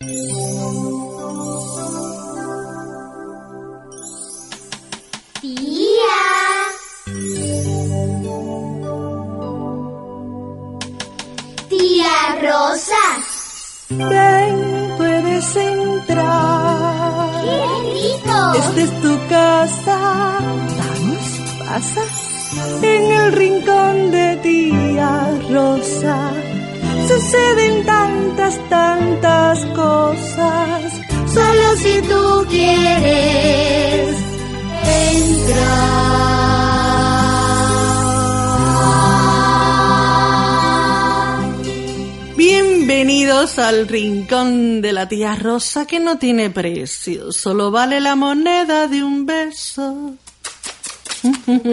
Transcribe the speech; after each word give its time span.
Tía. 0.00 0.16
Tía 11.68 12.16
Rosa. 12.40 13.04
Ven, 13.90 14.94
puedes 14.96 15.56
entrar. 15.56 17.42
¡Qué 17.44 17.60
rico! 17.92 18.38
Esta 18.56 18.80
es 18.80 19.02
tu 19.02 19.28
casa. 19.28 19.98
Vamos, 20.78 21.26
pasa. 21.58 22.04
En 22.80 23.12
el 23.12 23.32
rincón 23.32 24.10
de 24.12 24.36
tía 24.42 25.30
Rosa 25.50 26.32
suceden 27.06 27.84
tantas. 27.84 28.10
Solo 28.70 28.89
si 31.82 32.02
tú 32.02 32.46
quieres 32.48 34.16
entrar. 34.84 35.80
Bienvenidos 42.36 43.58
al 43.58 43.88
rincón 43.88 44.82
de 44.82 44.92
la 44.92 45.08
tía 45.08 45.34
Rosa 45.36 45.86
que 45.86 46.00
no 46.00 46.18
tiene 46.18 46.50
precio, 46.50 47.32
solo 47.32 47.70
vale 47.70 48.00
la 48.00 48.16
moneda 48.16 48.86
de 48.88 49.02
un 49.02 49.24
beso. 49.26 50.14
¿Cómo 51.22 51.70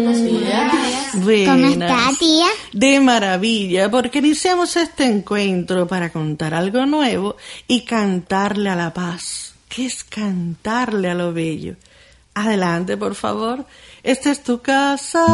Buenas. 1.23 1.71
está, 1.71 2.09
tía? 2.19 2.47
De 2.73 2.99
maravilla, 2.99 3.89
porque 3.89 4.19
iniciamos 4.19 4.75
este 4.75 5.05
encuentro 5.05 5.87
para 5.87 6.11
contar 6.11 6.53
algo 6.53 6.85
nuevo 6.85 7.37
y 7.65 7.81
cantarle 7.85 8.69
a 8.69 8.75
la 8.75 8.93
paz, 8.93 9.53
que 9.67 9.85
es 9.85 10.03
cantarle 10.03 11.09
a 11.09 11.15
lo 11.15 11.33
bello. 11.33 11.75
Adelante, 12.33 12.97
por 12.97 13.15
favor. 13.15 13.65
Esta 14.03 14.31
es 14.31 14.43
tu 14.43 14.61
casa. 14.61 15.25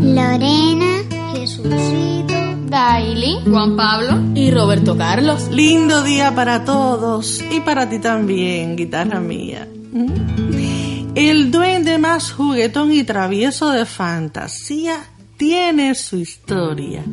Lorena, 0.00 1.32
Jesucito. 1.32 2.34
Daily, 2.72 3.36
Juan 3.44 3.76
Pablo 3.76 4.18
y 4.34 4.50
Roberto 4.50 4.96
Carlos. 4.96 5.48
Lindo 5.50 6.02
día 6.02 6.34
para 6.34 6.64
todos 6.64 7.44
y 7.50 7.60
para 7.60 7.88
ti 7.90 7.98
también, 7.98 8.76
guitarra 8.76 9.20
mía. 9.20 9.68
Mm. 9.92 11.12
El 11.14 11.50
duende 11.50 11.98
más 11.98 12.32
juguetón 12.32 12.90
y 12.92 13.04
travieso 13.04 13.70
de 13.70 13.84
fantasía 13.84 15.04
tiene 15.36 15.94
su 15.94 16.16
historia 16.16 17.04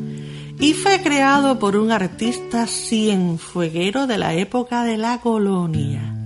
y 0.60 0.74
fue 0.74 1.02
creado 1.02 1.60
por 1.60 1.76
un 1.76 1.92
artista 1.92 2.66
cienfueguero 2.66 4.08
de 4.08 4.18
la 4.18 4.34
época 4.36 4.86
de 4.86 4.98
la 4.98 5.20
colonia. 5.20 6.19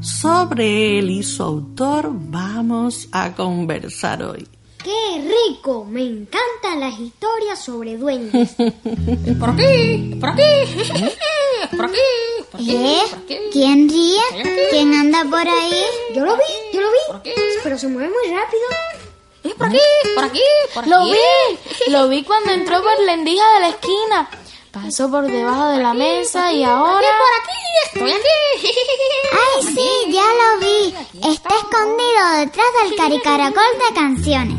Sobre 0.00 0.98
él 0.98 1.10
y 1.10 1.22
su 1.22 1.42
autor 1.42 2.08
vamos 2.10 3.08
a 3.12 3.34
conversar 3.34 4.22
hoy. 4.22 4.48
¡Qué 4.82 5.34
rico! 5.48 5.84
Me 5.84 6.02
encantan 6.02 6.80
las 6.80 6.98
historias 6.98 7.62
sobre 7.62 7.98
duendes. 7.98 8.50
Por 9.38 9.50
aquí, 9.50 10.16
por 10.18 10.30
aquí, 10.30 10.42
por 11.76 11.84
aquí, 11.86 12.00
por 12.50 12.60
aquí, 12.60 12.70
¿Eh? 12.70 13.02
por 13.10 13.18
aquí. 13.18 13.36
¿Quién 13.52 13.88
ríe? 13.90 14.20
¿Quién 14.70 14.94
anda 14.94 15.24
por 15.24 15.46
ahí? 15.46 15.84
Yo 16.14 16.24
lo 16.24 16.34
vi, 16.34 16.42
yo 16.72 16.80
lo 16.80 16.88
vi. 16.90 17.30
Pero 17.62 17.78
se 17.78 17.88
mueve 17.88 18.08
muy 18.08 18.34
rápido. 18.34 18.62
Es 19.44 19.54
por 19.54 19.66
aquí, 19.66 19.78
por 20.14 20.24
aquí, 20.24 20.40
por 20.74 20.84
aquí. 20.84 20.90
Lo 20.90 21.04
vi, 21.04 21.88
lo 21.92 22.08
vi 22.08 22.22
cuando 22.24 22.52
entró 22.52 22.82
por 22.82 23.04
la 23.04 23.12
endija 23.12 23.54
de 23.54 23.60
la 23.60 23.68
esquina. 23.68 24.30
Pasó 24.70 25.10
por 25.10 25.26
debajo 25.30 25.68
de 25.70 25.78
la 25.78 25.94
mesa 25.94 26.52
y 26.52 26.62
ahora... 26.62 26.94
Por 26.94 27.42
aquí, 27.42 27.69
estoy 27.92 28.10
aquí. 28.10 28.68
¡Ay, 29.32 29.74
sí! 29.74 30.12
Ya 30.12 30.22
lo 30.22 30.60
vi. 30.60 30.94
Está 31.32 31.54
escondido 31.56 32.38
detrás 32.38 32.66
del 32.82 32.96
caricaracol 32.96 33.62
de 33.88 33.94
canciones. 33.94 34.56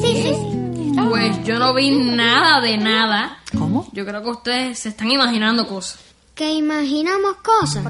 Sí, 0.00 0.22
sí, 0.22 0.34
sí. 0.34 1.00
Pues 1.08 1.44
yo 1.44 1.58
no 1.58 1.74
vi 1.74 1.90
nada 1.90 2.60
de 2.60 2.76
nada. 2.76 3.40
¿Cómo? 3.58 3.88
Yo 3.92 4.04
creo 4.04 4.22
que 4.22 4.30
ustedes 4.30 4.78
se 4.78 4.90
están 4.90 5.10
imaginando 5.10 5.66
cosas. 5.66 6.00
Que 6.34 6.50
imaginamos 6.52 7.36
cosas. 7.36 7.84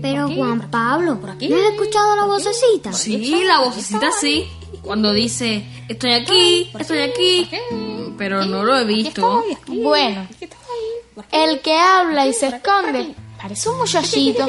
Pero 0.00 0.28
Juan 0.28 0.70
Pablo, 0.70 1.20
¿Por 1.20 1.30
aquí? 1.30 1.48
¿no 1.48 1.56
has 1.56 1.72
escuchado 1.72 2.16
la 2.16 2.24
vocecita? 2.24 2.92
Sí, 2.92 3.42
la 3.44 3.60
vocecita 3.60 4.10
sí. 4.12 4.48
Cuando 4.82 5.12
dice, 5.12 5.66
estoy 5.88 6.12
aquí, 6.12 6.70
estoy 6.78 6.98
aquí. 7.00 7.50
Pero 8.16 8.44
no 8.44 8.62
lo 8.64 8.78
he 8.78 8.84
visto. 8.84 9.44
Bueno, 9.66 10.26
el 11.32 11.60
que 11.60 11.76
habla 11.76 12.26
y 12.26 12.32
se 12.32 12.46
esconde 12.48 13.14
parece 13.40 13.68
un 13.68 13.78
muchachito, 13.78 14.46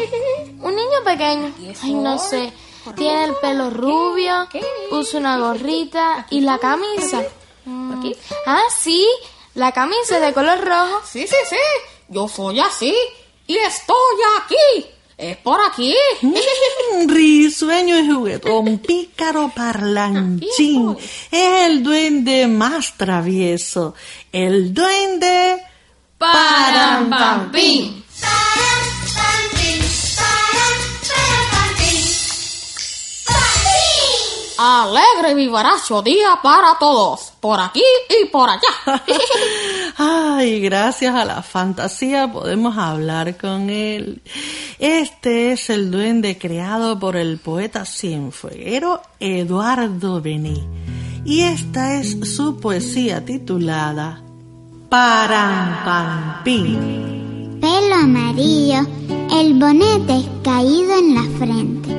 un 0.62 0.76
niño 0.76 1.04
pequeño. 1.06 1.54
Ay, 1.82 1.94
no 1.94 2.18
sé. 2.18 2.52
Tiene 2.96 3.26
el 3.26 3.36
pelo 3.36 3.70
rubio, 3.70 4.48
usa 4.92 5.20
una 5.20 5.38
gorrita 5.38 6.26
y 6.30 6.42
la 6.42 6.58
camisa. 6.58 7.22
Mm, 7.66 8.12
Ah, 8.48 8.64
sí, 8.76 9.08
la 9.54 9.72
camisa 9.72 10.16
es 10.16 10.22
de 10.22 10.34
color 10.34 10.60
rojo. 10.66 11.02
Sí, 11.06 11.28
sí, 11.28 11.36
sí. 11.48 11.56
Yo 12.10 12.28
soy 12.28 12.60
así. 12.60 12.96
Y 13.46 13.56
estoy 13.58 13.96
aquí. 14.40 14.88
Es 15.18 15.38
por 15.38 15.60
aquí. 15.62 15.94
Mm, 16.24 17.08
Risueño 17.08 18.00
y 18.00 18.12
juguetón, 18.12 18.80
pícaro 18.88 19.52
parlanchín, 19.56 20.98
es 21.30 21.62
el 21.68 21.84
duende 21.84 22.48
más 22.48 22.98
travieso, 22.98 23.94
el 24.32 24.74
duende 24.74 25.64
Parampampín. 26.18 28.04
Alegre 34.64 35.32
y 35.32 35.34
vivaracho 35.34 36.04
día 36.04 36.40
para 36.44 36.78
todos. 36.78 37.34
Por 37.40 37.60
aquí 37.60 37.82
y 38.10 38.28
por 38.28 38.48
allá. 38.48 38.62
Ay, 39.98 40.60
gracias 40.60 41.16
a 41.16 41.26
la 41.26 41.42
fantasía 41.42 42.32
podemos 42.32 42.78
hablar 42.78 43.38
con 43.38 43.72
él. 43.72 44.22
Este 44.78 45.54
es 45.54 45.72
el 45.72 45.90
duende 45.90 46.38
creado 46.38 47.00
por 47.00 47.16
el 47.16 47.40
poeta 47.40 47.86
cienfueguero 47.86 49.02
Eduardo 49.20 50.22
Bené. 50.22 50.64
Y 51.26 51.42
esta 51.42 51.96
es 51.96 52.16
su 52.36 52.60
poesía 52.60 53.26
titulada 53.26 54.22
Parampampín. 54.90 57.31
Pelo 57.62 57.94
amarillo, 57.94 58.88
el 59.32 59.54
bonete 59.54 60.26
caído 60.44 60.98
en 60.98 61.14
la 61.14 61.24
frente 61.38 61.90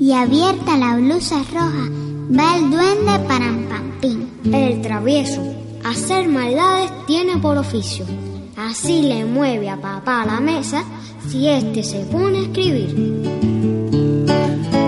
y 0.00 0.12
abierta 0.12 0.76
la 0.76 0.96
blusa 0.96 1.44
roja 1.54 1.88
va 2.36 2.56
el 2.56 2.68
duende 2.68 3.20
Parampampín. 3.28 4.28
El 4.52 4.82
travieso, 4.82 5.40
hacer 5.84 6.28
maldades 6.28 6.90
tiene 7.06 7.36
por 7.36 7.56
oficio. 7.56 8.04
Así 8.56 9.02
le 9.02 9.24
mueve 9.24 9.70
a 9.70 9.80
papá 9.80 10.26
la 10.26 10.40
mesa 10.40 10.82
si 11.28 11.46
éste 11.46 11.84
se 11.84 12.00
pone 12.00 12.38
a 12.38 12.42
escribir. 12.42 12.90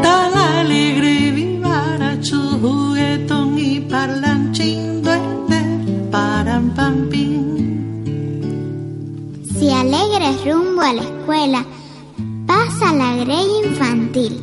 Tan 0.02 0.34
alegre, 0.34 1.30
vivaracho, 1.30 2.40
juguetón 2.60 3.56
y 3.56 3.78
parlanchín, 3.80 5.00
duende, 5.00 6.10
parampampín. 6.10 7.23
Si 9.84 9.90
alegre 9.92 10.32
rumbo 10.46 10.80
a 10.80 10.94
la 10.94 11.02
escuela 11.02 11.66
pasa 12.46 12.94
la 12.94 13.16
grey 13.22 13.46
infantil, 13.66 14.40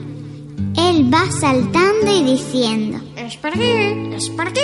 él 0.77 1.11
va 1.11 1.31
saltando 1.31 2.11
y 2.15 2.23
diciendo, 2.23 2.99
Es 3.15 3.37
por 3.37 3.49
aquí, 3.49 4.13
es 4.13 4.29
por 4.29 4.47
aquí. 4.47 4.59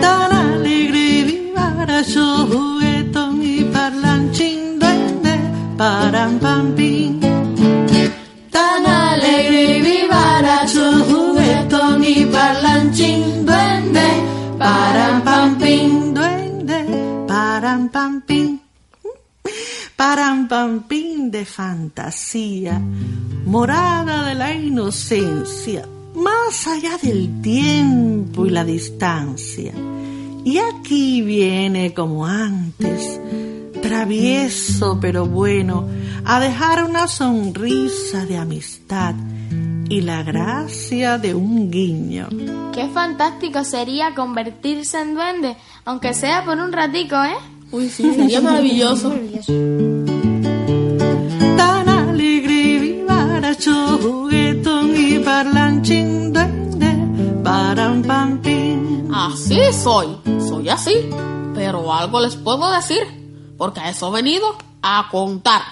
Tan 0.00 0.32
alegre, 0.54 1.24
vivaracho, 1.24 2.46
juguetón 2.46 3.42
y 3.42 3.64
parlanchín, 3.64 4.78
duende, 4.78 5.38
parampampín. 5.76 7.20
Tan 7.20 7.27
parampampín, 17.90 18.46
duende, 18.46 18.60
parampampín. 19.96 19.96
parampampín 19.96 21.30
de 21.30 21.44
fantasía, 21.44 22.80
morada 23.44 24.28
de 24.28 24.34
la 24.34 24.54
inocencia, 24.54 25.86
más 26.14 26.66
allá 26.66 26.98
del 27.02 27.40
tiempo 27.40 28.46
y 28.46 28.50
la 28.50 28.64
distancia. 28.64 29.72
Y 30.44 30.58
aquí 30.58 31.22
viene 31.22 31.92
como 31.92 32.26
antes, 32.26 33.20
travieso 33.82 34.98
pero 35.00 35.26
bueno, 35.26 35.86
a 36.24 36.40
dejar 36.40 36.84
una 36.84 37.06
sonrisa 37.06 38.24
de 38.26 38.36
amistad 38.36 39.14
y 39.88 40.02
la 40.02 40.22
gracia 40.22 41.18
de 41.18 41.34
un 41.34 41.70
guiño. 41.70 42.28
Qué 42.72 42.88
fantástico 42.88 43.64
sería 43.64 44.14
convertirse 44.14 45.00
en 45.00 45.14
duende, 45.14 45.56
aunque 45.84 46.14
sea 46.14 46.44
por 46.44 46.58
un 46.58 46.72
ratico, 46.72 47.16
¿eh? 47.16 47.36
Uy, 47.70 47.88
sí, 47.90 48.14
sería 48.14 48.40
maravilloso. 48.40 49.12
Tan 51.56 51.88
alegre 51.88 52.54
y 52.54 52.78
vivaracho, 52.78 53.98
juguetón 53.98 54.96
y 54.96 55.18
parlanchín 55.18 56.32
duende, 56.32 56.96
pim. 58.42 59.14
Así 59.14 59.60
soy, 59.72 60.16
soy 60.48 60.68
así. 60.70 60.94
Pero 61.54 61.92
algo 61.92 62.20
les 62.20 62.36
puedo 62.36 62.70
decir, 62.70 63.02
porque 63.58 63.80
a 63.80 63.90
eso 63.90 64.08
he 64.08 64.22
venido 64.22 64.46
a 64.80 65.08
contar. 65.10 65.62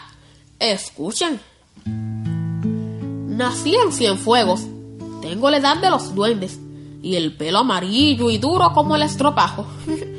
Escuchen. 0.59 1.41
Nací 1.87 3.75
en 3.75 3.93
Cienfuegos. 3.93 4.67
Tengo 5.23 5.51
la 5.51 5.59
edad 5.59 5.79
de 5.79 5.91
los 5.91 6.15
duendes 6.15 6.59
y 7.03 7.17
el 7.17 7.37
pelo 7.37 7.61
amarillo 7.61 8.31
y 8.31 8.39
duro 8.39 8.73
como 8.73 8.97
el 8.97 9.03
estropajo. 9.03 9.67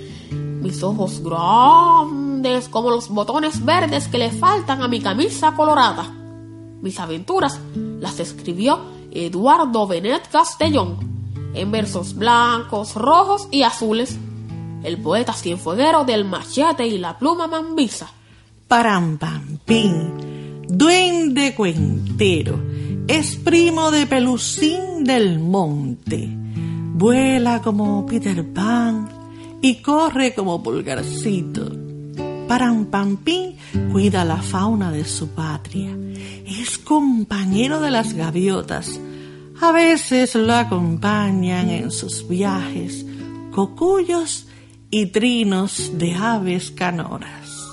Mis 0.61 0.83
ojos 0.83 1.21
grandes 1.23 2.69
como 2.69 2.89
los 2.89 3.09
botones 3.09 3.63
verdes 3.63 4.07
que 4.07 4.17
le 4.17 4.31
faltan 4.31 4.81
a 4.81 4.87
mi 4.87 4.99
camisa 4.99 5.53
colorada. 5.53 6.11
Mis 6.81 6.99
aventuras 6.99 7.59
las 7.99 8.19
escribió 8.19 8.79
Eduardo 9.11 9.87
Benet 9.87 10.29
Castellón 10.29 11.17
en 11.53 11.71
versos 11.71 12.15
blancos, 12.15 12.95
rojos 12.95 13.47
y 13.51 13.63
azules. 13.63 14.17
El 14.83 14.97
poeta 14.99 15.33
cienfueguero 15.33 16.05
del 16.05 16.23
machete 16.25 16.85
y 16.87 16.97
la 16.97 17.17
pluma 17.17 17.47
mambisa. 17.47 18.09
Param 18.67 19.17
duende 20.67 21.55
cuentero, 21.55 22.59
es 23.07 23.37
primo 23.37 23.91
de 23.91 24.05
Pelusín 24.05 25.03
del 25.03 25.39
Monte. 25.39 26.29
Vuela 26.93 27.61
como 27.61 28.05
Peter 28.05 28.45
Pan 28.53 29.16
y 29.61 29.81
corre 29.81 30.33
como 30.33 30.61
Pulgarcito. 30.63 31.71
Parampampín 32.47 33.57
cuida 33.91 34.23
la 34.23 34.41
fauna 34.41 34.91
de 34.91 35.05
su 35.05 35.29
patria. 35.29 35.97
Es 36.45 36.77
compañero 36.77 37.79
de 37.81 37.91
las 37.91 38.13
gaviotas. 38.13 38.99
A 39.59 39.71
veces 39.71 40.35
lo 40.35 40.53
acompañan 40.53 41.69
en 41.69 41.91
sus 41.91 42.27
viajes 42.27 43.05
cocuyos 43.57 44.47
y 44.91 45.07
trinos 45.07 45.97
de 45.97 46.13
aves 46.13 46.69
canoras. 46.69 47.67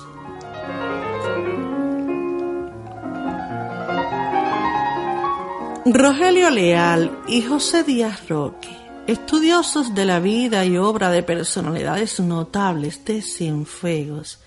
Rogelio 5.85 6.49
Leal 6.49 7.19
y 7.27 7.43
José 7.43 7.83
Díaz 7.83 8.27
Roque, 8.27 8.75
estudiosos 9.07 9.93
de 9.93 10.05
la 10.05 10.19
vida 10.19 10.65
y 10.65 10.77
obra 10.77 11.09
de 11.09 11.23
personalidades 11.23 12.19
notables 12.19 13.03
de 13.05 13.21
Cienfuegos, 13.21 14.39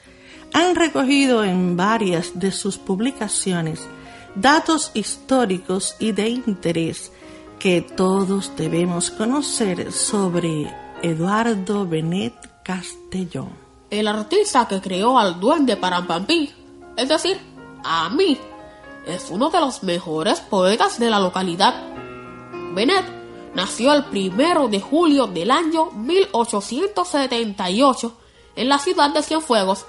han 0.53 0.75
recogido 0.75 1.45
en 1.45 1.77
varias 1.77 2.39
de 2.39 2.51
sus 2.53 2.79
publicaciones 2.79 3.87
datos 4.35 4.91
históricos 4.95 5.97
y 5.99 6.13
de 6.13 6.29
interés 6.29 7.13
que 7.59 7.83
todos 7.83 8.53
debemos 8.57 9.11
conocer 9.11 9.93
sobre 9.93 10.73
Eduardo 11.03 11.87
Benet 11.87 12.63
Castellón. 12.63 13.51
El 13.91 14.07
artista 14.07 14.69
que 14.69 14.81
creó 14.81 15.19
al 15.19 15.41
duende 15.41 15.77
Parampampí, 15.77 16.53
es 16.97 17.09
decir, 17.09 17.39
a 17.85 18.09
mí, 18.11 18.39
es 19.07 19.29
uno 19.31 19.51
de 19.51 19.61
los 19.61 19.83
mejores 19.83 20.41
poetas 20.41 20.99
de 20.99 21.11
la 21.11 21.19
localidad. 21.19 21.75
Benet 22.75 23.18
nació 23.59 23.93
el 23.93 24.05
primero 24.05 24.69
de 24.69 24.81
julio 24.81 25.27
del 25.27 25.51
año 25.51 25.91
1878 25.91 28.13
en 28.55 28.69
la 28.69 28.79
ciudad 28.79 29.11
de 29.11 29.21
Cienfuegos 29.21 29.85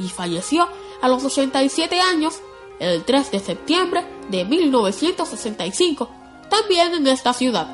y 0.00 0.08
falleció 0.08 0.66
a 1.00 1.06
los 1.06 1.22
87 1.22 2.00
años 2.00 2.40
el 2.80 3.04
3 3.04 3.30
de 3.30 3.38
septiembre 3.38 4.04
de 4.30 4.44
1965, 4.44 6.10
también 6.50 6.92
en 6.92 7.06
esta 7.06 7.32
ciudad. 7.32 7.68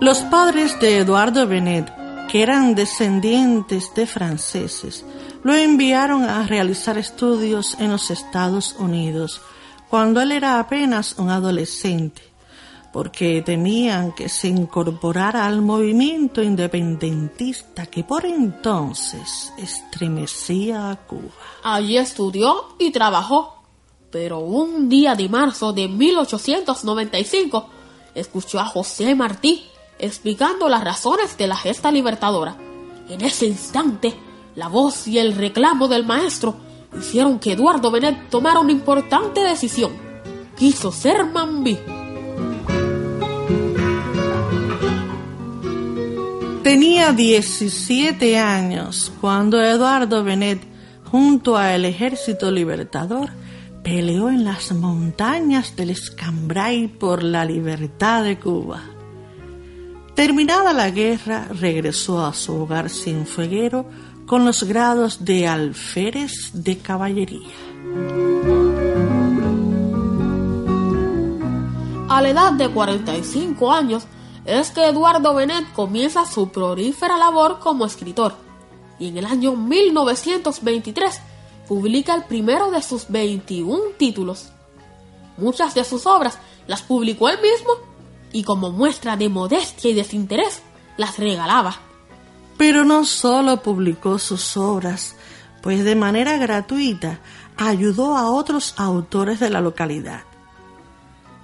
Los 0.00 0.18
padres 0.22 0.80
de 0.80 0.98
Eduardo 0.98 1.46
Benet, 1.46 1.92
que 2.26 2.42
eran 2.42 2.74
descendientes 2.74 3.94
de 3.94 4.08
franceses, 4.08 5.04
lo 5.44 5.54
enviaron 5.54 6.24
a 6.24 6.44
realizar 6.44 6.98
estudios 6.98 7.76
en 7.78 7.92
los 7.92 8.10
Estados 8.10 8.74
Unidos 8.80 9.40
cuando 9.94 10.20
él 10.20 10.32
era 10.32 10.58
apenas 10.58 11.14
un 11.18 11.30
adolescente, 11.30 12.20
porque 12.92 13.42
temían 13.42 14.10
que 14.10 14.28
se 14.28 14.48
incorporara 14.48 15.46
al 15.46 15.62
movimiento 15.62 16.42
independentista 16.42 17.86
que 17.86 18.02
por 18.02 18.26
entonces 18.26 19.52
estremecía 19.56 20.90
a 20.90 20.96
Cuba. 20.96 21.30
Allí 21.62 21.96
estudió 21.96 22.74
y 22.80 22.90
trabajó, 22.90 23.62
pero 24.10 24.40
un 24.40 24.88
día 24.88 25.14
de 25.14 25.28
marzo 25.28 25.72
de 25.72 25.86
1895 25.86 27.68
escuchó 28.16 28.58
a 28.58 28.66
José 28.66 29.14
Martí 29.14 29.62
explicando 30.00 30.68
las 30.68 30.82
razones 30.82 31.38
de 31.38 31.46
la 31.46 31.56
gesta 31.56 31.92
libertadora. 31.92 32.56
En 33.08 33.20
ese 33.20 33.46
instante, 33.46 34.12
la 34.56 34.66
voz 34.66 35.06
y 35.06 35.20
el 35.20 35.36
reclamo 35.36 35.86
del 35.86 36.04
maestro 36.04 36.63
hicieron 36.98 37.38
que 37.38 37.52
Eduardo 37.52 37.90
Benet 37.90 38.28
tomara 38.30 38.60
una 38.60 38.72
importante 38.72 39.40
decisión. 39.40 39.92
Quiso 40.56 40.92
ser 40.92 41.24
Mambí. 41.24 41.78
Tenía 46.62 47.12
17 47.12 48.38
años 48.38 49.12
cuando 49.20 49.62
Eduardo 49.62 50.24
Benet, 50.24 50.62
junto 51.04 51.56
al 51.56 51.84
ejército 51.84 52.50
libertador, 52.50 53.30
peleó 53.82 54.30
en 54.30 54.44
las 54.44 54.72
montañas 54.72 55.76
del 55.76 55.90
Escambray 55.90 56.88
por 56.88 57.22
la 57.22 57.44
libertad 57.44 58.24
de 58.24 58.38
Cuba. 58.38 58.82
Terminada 60.14 60.72
la 60.72 60.90
guerra, 60.90 61.48
regresó 61.60 62.24
a 62.24 62.32
su 62.32 62.54
hogar 62.54 62.88
sin 62.88 63.26
fueguero 63.26 63.86
con 64.26 64.44
los 64.44 64.64
grados 64.64 65.24
de 65.24 65.46
alférez 65.46 66.50
de 66.52 66.78
caballería. 66.78 67.48
A 72.08 72.22
la 72.22 72.28
edad 72.28 72.52
de 72.52 72.68
45 72.68 73.72
años 73.72 74.04
es 74.44 74.70
que 74.70 74.86
Eduardo 74.86 75.34
Benet 75.34 75.72
comienza 75.72 76.26
su 76.26 76.50
prolífera 76.50 77.16
labor 77.16 77.58
como 77.58 77.86
escritor 77.86 78.34
y 78.98 79.08
en 79.08 79.18
el 79.18 79.24
año 79.24 79.56
1923 79.56 81.20
publica 81.66 82.14
el 82.14 82.24
primero 82.24 82.70
de 82.70 82.82
sus 82.82 83.08
21 83.08 83.80
títulos. 83.98 84.50
Muchas 85.36 85.74
de 85.74 85.84
sus 85.84 86.06
obras 86.06 86.38
las 86.66 86.82
publicó 86.82 87.28
él 87.28 87.38
mismo 87.40 87.72
y 88.32 88.44
como 88.44 88.70
muestra 88.70 89.16
de 89.16 89.28
modestia 89.28 89.90
y 89.90 89.94
desinterés 89.94 90.62
las 90.96 91.18
regalaba. 91.18 91.76
Pero 92.56 92.84
no 92.84 93.04
solo 93.04 93.62
publicó 93.62 94.18
sus 94.18 94.56
obras, 94.56 95.16
pues 95.62 95.84
de 95.84 95.96
manera 95.96 96.36
gratuita 96.36 97.20
ayudó 97.56 98.16
a 98.16 98.30
otros 98.30 98.74
autores 98.76 99.40
de 99.40 99.50
la 99.50 99.60
localidad. 99.60 100.22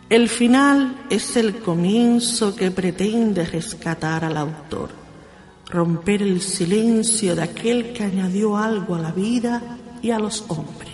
El 0.09 0.29
final 0.29 1.07
es 1.09 1.37
el 1.37 1.61
comienzo 1.61 2.57
que 2.57 2.73
pretende 2.73 3.45
rescatar 3.45 4.25
al 4.25 4.37
autor, 4.37 4.91
romper 5.69 6.23
el 6.23 6.41
silencio 6.41 7.37
de 7.37 7.43
aquel 7.43 7.93
que 7.93 8.05
añadió 8.05 8.57
algo 8.57 8.97
a 8.97 9.01
la 9.01 9.13
vida 9.13 9.79
y 10.03 10.11
a 10.11 10.19
los 10.19 10.45
hombres. 10.49 10.90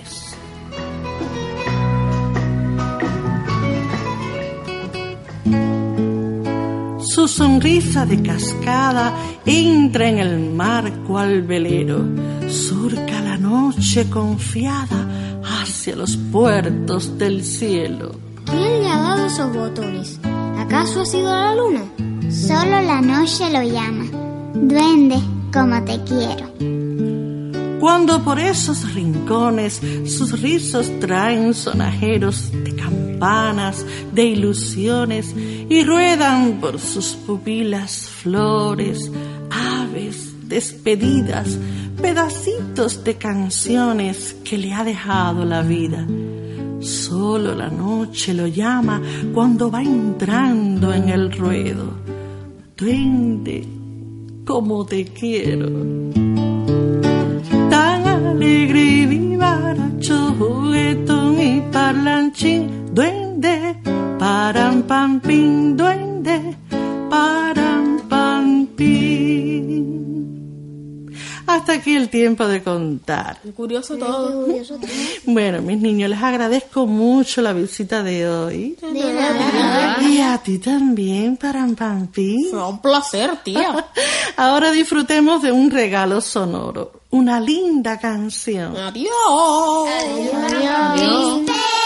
Sonrisa 7.36 8.06
de 8.06 8.22
cascada 8.22 9.14
entra 9.44 10.08
en 10.08 10.18
el 10.18 10.54
mar 10.54 10.90
cual 11.06 11.42
velero, 11.42 12.02
surca 12.48 13.20
la 13.20 13.36
noche 13.36 14.08
confiada 14.08 15.42
hacia 15.44 15.96
los 15.96 16.16
puertos 16.16 17.18
del 17.18 17.44
cielo. 17.44 18.12
¿Quién 18.46 18.82
le 18.82 18.88
ha 18.88 18.96
dado 18.96 19.26
esos 19.26 19.52
botones? 19.52 20.18
¿Acaso 20.58 21.02
ha 21.02 21.04
sido 21.04 21.26
la 21.26 21.54
luna? 21.54 21.82
Solo 22.30 22.80
la 22.80 23.02
noche 23.02 23.50
lo 23.50 23.62
llama. 23.62 24.06
Duende, 24.54 25.18
como 25.52 25.84
te 25.84 26.00
quiero. 26.04 27.05
Cuando 27.86 28.20
por 28.24 28.40
esos 28.40 28.94
rincones 28.94 29.80
sus 30.06 30.42
rizos 30.42 30.90
traen 30.98 31.54
sonajeros 31.54 32.50
de 32.50 32.74
campanas, 32.74 33.86
de 34.12 34.24
ilusiones, 34.24 35.32
y 35.36 35.84
ruedan 35.84 36.58
por 36.60 36.80
sus 36.80 37.10
pupilas 37.14 38.08
flores, 38.08 39.08
aves, 39.52 40.34
despedidas, 40.48 41.56
pedacitos 42.02 43.04
de 43.04 43.14
canciones 43.14 44.34
que 44.42 44.58
le 44.58 44.74
ha 44.74 44.82
dejado 44.82 45.44
la 45.44 45.62
vida. 45.62 46.08
Solo 46.80 47.54
la 47.54 47.68
noche 47.68 48.34
lo 48.34 48.48
llama 48.48 49.00
cuando 49.32 49.70
va 49.70 49.80
entrando 49.80 50.92
en 50.92 51.08
el 51.08 51.30
ruedo. 51.30 51.92
Duende, 52.76 53.64
como 54.44 54.84
te 54.84 55.04
quiero. 55.04 56.25
Alegre 58.30 58.82
y 58.82 59.06
vivaracho, 59.06 60.34
juguetón 60.38 61.40
y 61.40 61.60
parlanchín. 61.72 62.86
Duende, 62.92 63.76
param 64.18 64.82
pam 64.82 65.20
pim, 65.20 65.76
duende, 65.76 66.56
param 67.10 68.00
pam 68.08 68.66
pim. 68.76 69.36
Hasta 71.46 71.74
aquí 71.74 71.94
el 71.94 72.08
tiempo 72.08 72.46
de 72.46 72.62
contar. 72.62 73.38
Curioso 73.54 73.96
todo. 73.96 74.46
Bueno, 75.26 75.62
mis 75.62 75.80
niños, 75.80 76.10
les 76.10 76.22
agradezco 76.22 76.86
mucho 76.86 77.40
la 77.40 77.52
visita 77.52 78.02
de 78.02 78.28
hoy. 78.28 78.76
De 78.80 79.14
nada. 79.14 79.96
Y 80.02 80.20
a 80.20 80.38
ti 80.38 80.58
también, 80.58 81.36
Param 81.36 81.74
Pam 81.74 82.08
Pim. 82.08 82.50
Fue 82.50 82.68
un 82.68 82.80
placer, 82.80 83.36
tía. 83.44 83.86
Ahora 84.36 84.72
disfrutemos 84.72 85.40
de 85.42 85.52
un 85.52 85.70
regalo 85.70 86.20
sonoro, 86.20 87.00
una 87.16 87.40
linda 87.40 87.98
canción. 87.98 88.76
Adiós. 88.76 89.88
Adiós. 89.88 91.40
¿Qué 91.46 91.85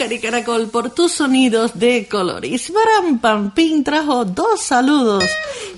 Caricaracol, 0.00 0.70
por 0.70 0.88
tus 0.88 1.12
sonidos 1.12 1.78
de 1.78 2.08
colores. 2.08 2.72
Param 2.72 3.18
Pam 3.18 3.50
Pim 3.50 3.84
trajo 3.84 4.24
dos 4.24 4.62
saludos 4.62 5.24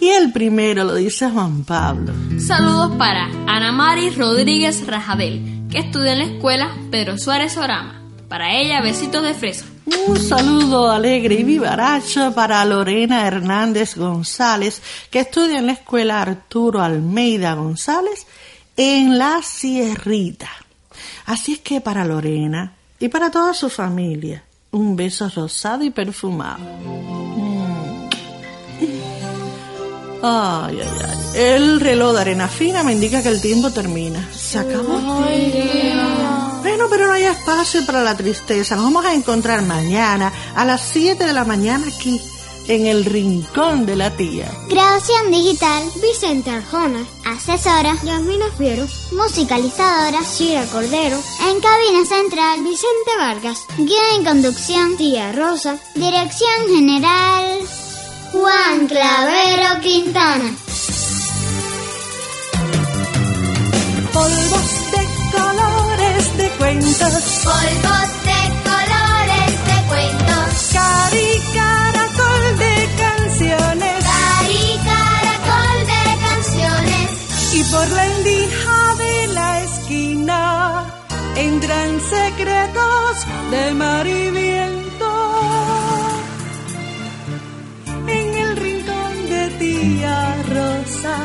y 0.00 0.10
el 0.10 0.30
primero 0.30 0.84
lo 0.84 0.94
dice 0.94 1.28
Juan 1.28 1.64
Pablo. 1.64 2.12
Saludos 2.38 2.92
para 2.96 3.24
Ana 3.48 3.72
Mari 3.72 4.10
Rodríguez 4.10 4.86
Rajabel, 4.86 5.66
que 5.68 5.78
estudia 5.78 6.12
en 6.12 6.18
la 6.20 6.24
escuela 6.26 6.72
Pedro 6.92 7.18
Suárez 7.18 7.56
Orama. 7.56 8.00
Para 8.28 8.54
ella, 8.54 8.80
besitos 8.80 9.24
de 9.24 9.34
fresa. 9.34 9.64
Un 10.06 10.16
saludo 10.16 10.92
alegre 10.92 11.34
y 11.34 11.42
vivaracho 11.42 12.32
para 12.32 12.64
Lorena 12.64 13.26
Hernández 13.26 13.96
González, 13.96 14.80
que 15.10 15.18
estudia 15.18 15.58
en 15.58 15.66
la 15.66 15.72
escuela 15.72 16.22
Arturo 16.22 16.80
Almeida 16.80 17.54
González 17.54 18.28
en 18.76 19.18
la 19.18 19.42
Sierrita. 19.42 20.48
Así 21.26 21.54
es 21.54 21.58
que 21.58 21.80
para 21.80 22.04
Lorena 22.04 22.76
y 23.02 23.08
para 23.08 23.32
toda 23.32 23.52
su 23.52 23.68
familia, 23.68 24.44
un 24.70 24.94
beso 24.94 25.28
rosado 25.28 25.82
y 25.82 25.90
perfumado. 25.90 26.60
Mm. 26.60 28.08
Ay, 30.22 30.78
ay, 30.80 30.88
ay. 31.08 31.18
El 31.34 31.80
reloj 31.80 32.14
de 32.14 32.20
arena 32.20 32.46
fina 32.46 32.84
me 32.84 32.92
indica 32.92 33.20
que 33.20 33.28
el 33.28 33.40
tiempo 33.40 33.72
termina. 33.72 34.24
Se 34.32 34.60
acabó. 34.60 35.00
Bueno, 36.60 36.86
pero 36.88 37.08
no 37.08 37.12
hay 37.14 37.24
espacio 37.24 37.84
para 37.84 38.04
la 38.04 38.16
tristeza. 38.16 38.76
Nos 38.76 38.84
vamos 38.84 39.04
a 39.04 39.14
encontrar 39.14 39.62
mañana 39.62 40.32
a 40.54 40.64
las 40.64 40.82
7 40.82 41.26
de 41.26 41.32
la 41.32 41.44
mañana 41.44 41.84
aquí, 41.88 42.20
en 42.68 42.86
el 42.86 43.04
rincón 43.04 43.86
de 43.86 43.96
la 43.96 44.10
tía. 44.10 44.50
Grabación 44.68 45.30
digital. 45.30 45.82
Vicente 46.00 46.50
Arjona, 46.50 47.04
Asesora. 47.24 47.94
Yasmina 48.02 48.46
Fiero, 48.56 48.86
Musicalizadora. 49.12 50.20
Shira 50.22 50.64
Cordero, 50.66 51.18
En 51.48 51.60
cabina 51.60 52.04
central. 52.06 52.62
Vicente 52.62 53.10
Vargas, 53.18 53.64
Guión 53.78 54.20
y 54.20 54.24
conducción. 54.24 54.96
Tía 54.96 55.32
Rosa, 55.32 55.78
Dirección 55.94 56.68
general. 56.68 57.60
Juan 58.32 58.86
Clavero 58.86 59.80
Quintana. 59.82 60.54
Polvos 64.12 64.70
de 64.92 65.08
colores 65.32 66.36
de 66.36 66.48
cuentos, 66.58 67.40
Polvos 67.44 68.10
de 68.28 68.40
colores 68.70 69.52
de 69.66 69.88
cuentos. 69.88 70.70
cari 70.72 71.91
por 77.70 77.88
la 77.90 78.06
endija 78.06 78.94
de 78.98 79.26
la 79.28 79.60
esquina 79.62 80.84
entran 81.36 82.00
secretos 82.00 83.26
del 83.50 83.74
mar 83.74 84.06
y 84.06 84.30
viento. 84.30 85.10
En 88.08 88.34
el 88.34 88.56
rincón 88.56 89.28
de 89.28 89.50
tía 89.60 90.34
Rosa 90.48 91.16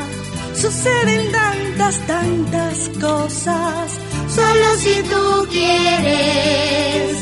suceden 0.54 1.32
tantas, 1.32 2.00
tantas 2.06 2.90
cosas. 3.02 3.92
Solo 4.28 4.76
si 4.78 5.02
tú 5.04 5.48
quieres 5.50 7.18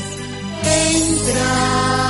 entrar. 0.63 2.05